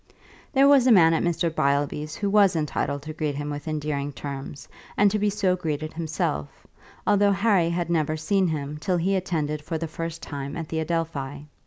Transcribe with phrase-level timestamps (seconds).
[0.51, 1.53] There was a man at Mr.
[1.53, 5.93] Beilby's who was entitled to greet him with endearing terms, and to be so greeted
[5.93, 6.65] himself,
[7.05, 10.79] although Harry had never seen him till he attended for the first time at the
[10.79, 11.45] Adelphi.